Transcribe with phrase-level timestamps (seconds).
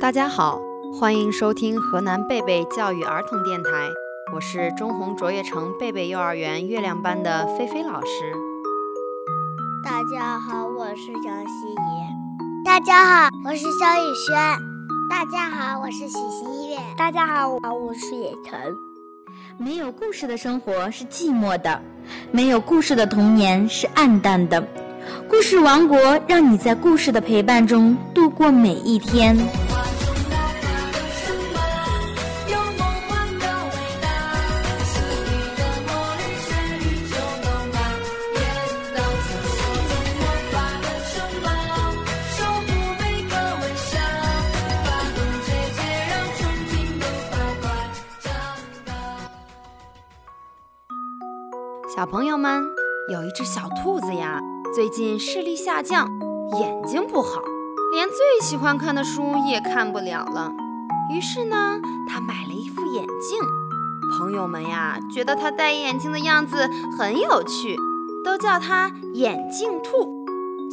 [0.00, 0.60] 大家好，
[0.92, 3.70] 欢迎收听河南贝贝教育儿童电台，
[4.34, 8.51] 我是中红卓越城贝贝幼儿园月亮班的菲菲老师。
[10.12, 12.62] 大家好，我是张欣怡。
[12.62, 14.36] 大家好，我是肖宇轩。
[15.08, 16.76] 大家好，我是许新月。
[16.98, 18.60] 大家好，我是野晨。
[19.56, 21.80] 没有故事的生活是寂寞的，
[22.30, 24.62] 没有故事的童年是暗淡的。
[25.30, 25.98] 故事王国
[26.28, 29.34] 让你在故事的陪伴中度过每一天。
[52.02, 52.64] 小朋友们，
[53.06, 54.40] 有一只小兔子呀，
[54.74, 56.08] 最近视力下降，
[56.58, 57.40] 眼睛不好，
[57.94, 60.50] 连最喜欢看的书也看不了了。
[61.14, 63.38] 于是呢，它买了一副眼镜。
[64.18, 67.76] 朋友们呀，觉得它戴眼镜的样子很有趣，
[68.24, 70.26] 都叫它眼镜兔。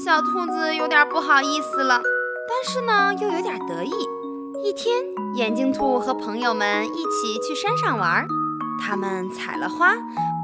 [0.03, 2.01] 小兔子有点不好意思了，
[2.49, 3.91] 但是呢，又有点得意。
[4.63, 4.95] 一天，
[5.35, 8.25] 眼镜兔和朋友们一起去山上玩，
[8.81, 9.93] 他们采了花。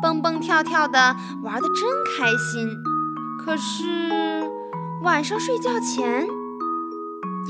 [0.01, 2.69] 蹦蹦跳跳的玩的真开心，
[3.43, 4.49] 可是
[5.03, 6.27] 晚上睡觉前，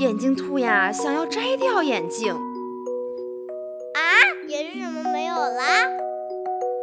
[0.00, 2.32] 眼镜兔呀想要摘掉眼镜。
[2.34, 4.00] 啊，
[4.48, 5.64] 眼镜怎么没有啦？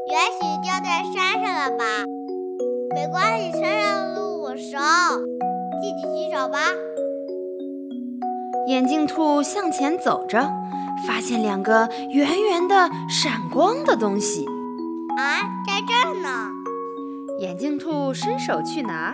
[0.10, 1.86] 也许掉在山上了吧？
[2.94, 4.78] 没关系，山上的路我熟，
[5.82, 6.60] 自己去找吧。
[8.68, 10.52] 眼镜兔向前走着，
[11.08, 14.48] 发现两个圆圆的、闪光的东西。
[15.18, 16.50] 啊，在这儿呢！
[17.40, 19.14] 眼镜兔伸手去拿。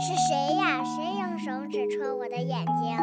[0.00, 0.82] 是谁呀？
[0.84, 2.96] 谁用手指戳我的眼睛？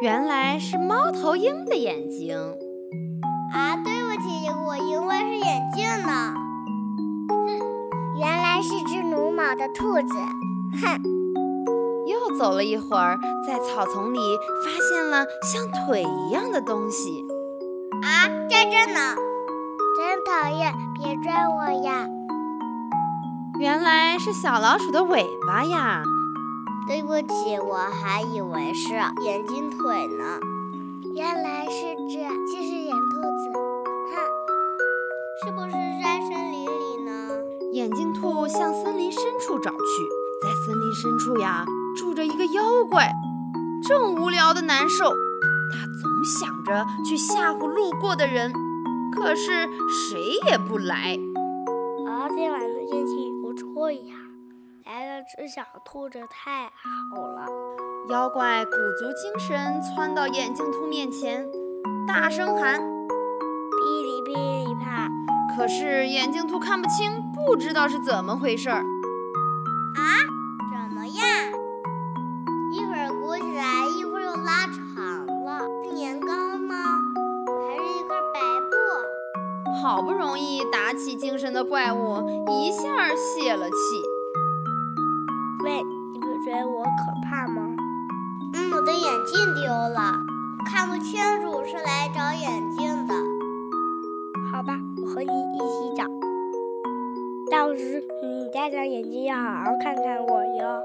[0.00, 2.36] 原来是猫头鹰的眼睛。
[3.52, 6.34] 啊，对不起，我以为是眼镜呢。
[7.28, 7.58] 哼，
[8.18, 10.14] 原来是只鲁莽的兔子。
[10.80, 11.02] 哼。
[12.06, 14.18] 又走了一会儿，在草丛里
[14.64, 17.24] 发现了像腿一样的东西。
[18.02, 19.16] 啊，在这呢。
[19.96, 20.74] 真讨厌！
[20.92, 22.04] 别拽我呀！
[23.60, 26.02] 原来是小老鼠的尾巴呀！
[26.88, 30.40] 对不起，我还以为是眼镜腿呢。
[31.14, 33.52] 原来是只近视眼兔子。
[34.10, 34.18] 哼，
[35.44, 35.70] 是不是
[36.02, 37.12] 在森林里呢？
[37.72, 39.76] 眼镜兔向森林深处找去，
[40.42, 41.64] 在森林深处呀，
[41.96, 43.12] 住着一个妖怪，
[43.86, 45.14] 正无聊的难受。
[45.70, 48.52] 他总想着去吓唬路过的人。
[49.14, 49.68] 可是
[50.10, 50.20] 谁
[50.50, 51.16] 也不来。
[52.06, 54.14] 啊，今晚的天气不错呀！
[54.84, 56.70] 来了只小兔子太
[57.14, 57.46] 好了。
[58.10, 61.46] 妖怪鼓足精神窜到眼镜兔面前，
[62.06, 64.34] 大声喊：“噼里噼
[64.68, 65.08] 里啪！”
[65.56, 68.84] 可是眼镜兔看不清，不知道是怎么回事儿。
[79.84, 82.16] 好不容易打起精神的怪物
[82.48, 83.74] 一下泄了气。
[85.62, 87.68] 喂，你不觉得我可怕吗？
[88.54, 90.14] 嗯，我的眼镜丢了，
[90.64, 93.14] 看不清楚，是来找眼镜的。
[94.50, 94.72] 好吧，
[95.02, 96.04] 我和你一起找。
[97.50, 100.82] 到时你戴上眼镜要好好看看我哟。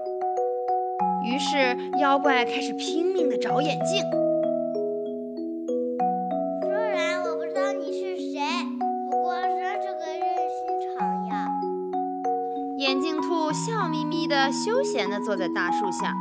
[1.23, 4.03] 于是妖怪开始拼命的找眼镜。
[13.49, 16.13] 眼镜兔笑眯眯的、休闲的坐在大树下，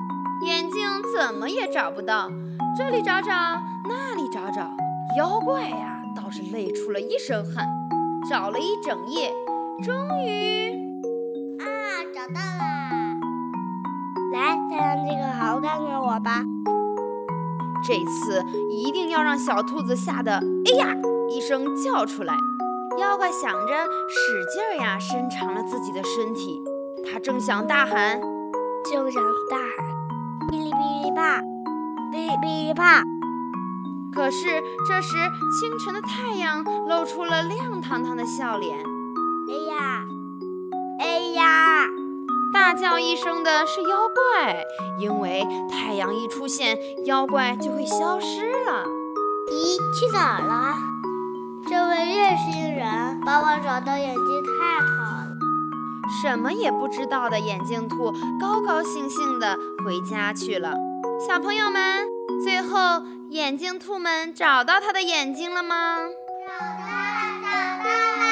[0.47, 2.31] 眼镜怎么也找不到，
[2.77, 3.31] 这里找找，
[3.85, 4.71] 那里找找，
[5.19, 7.67] 妖怪呀，倒是累出了一身汗，
[8.31, 9.31] 找了一整夜，
[9.83, 9.95] 终
[10.25, 10.73] 于
[11.61, 11.65] 啊，
[12.15, 13.15] 找到啦！
[14.33, 16.43] 来，戴上这个，好好看看我吧。
[17.87, 20.95] 这次一定要让小兔子吓得哎呀
[21.31, 22.35] 一声叫出来。
[22.99, 23.75] 妖怪想着，
[24.09, 26.61] 使劲儿呀，伸长了自己的身体。
[27.05, 28.21] 他正想大喊，
[28.91, 29.87] 就想大喊，
[30.49, 31.41] 哔哩哔哩啪，
[32.13, 33.03] 哔哩哔哩啪。
[34.13, 35.17] 可是这时，
[35.59, 38.79] 清晨的太阳露出了亮堂堂的笑脸。
[39.49, 40.05] 哎呀，
[41.01, 41.87] 哎呀！
[42.53, 44.65] 大叫一声的是妖怪，
[44.99, 48.85] 因为太阳一出现，妖怪就会消失了。
[49.51, 50.75] 咦，去哪儿了？
[51.69, 55.28] 这位热心人帮我找到眼睛，太好了！
[56.23, 60.75] 什么也不知道的眼镜兔高高兴兴地回家去了。
[61.27, 62.07] 小朋友们，
[62.43, 65.99] 最后眼镜兔们找到他的眼睛了吗？
[66.47, 68.27] 找到了，找到了！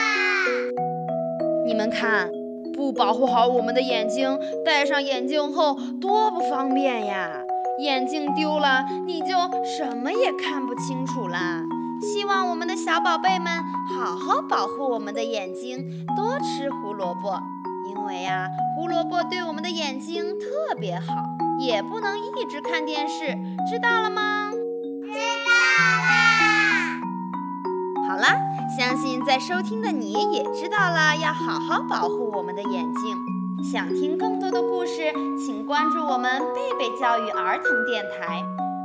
[1.66, 2.30] 你们看，
[2.74, 7.30] 不保护好我们的眼睛，戴上眼镜后多不方便呀！
[7.78, 9.26] 眼镜丢了，你就
[9.64, 11.62] 什么也看不清楚啦。
[12.00, 13.62] 希望我们的小宝贝们
[13.98, 17.38] 好好保护我们的眼睛，多吃胡萝卜，
[18.06, 21.04] 为呀，胡萝卜对我们的眼睛特别好。
[21.58, 23.34] 也不能一直看电视，
[23.68, 24.50] 知道了吗？
[24.52, 25.50] 知道
[26.06, 27.00] 啦。
[28.06, 28.36] 好啦，
[28.78, 33.16] 相信在收听的你也知道了，要好好保护我们的眼睛。
[33.72, 38.44] 想听更多的故事，请关注我们贝贝教育儿童电台。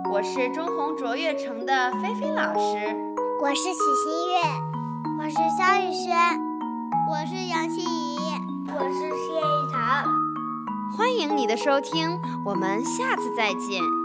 [0.09, 2.95] 我是中红卓越城的菲菲老师，
[3.41, 4.41] 我是许新月，
[5.19, 6.17] 我是肖雨轩，
[7.09, 7.83] 我是杨希
[10.97, 14.00] 欢迎你的收听，我们下次再见。